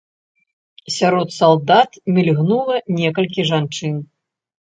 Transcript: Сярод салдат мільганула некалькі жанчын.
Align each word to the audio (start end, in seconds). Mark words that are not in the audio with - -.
Сярод 0.95 1.27
салдат 1.39 1.91
мільганула 2.17 2.77
некалькі 3.01 3.45
жанчын. 3.53 3.95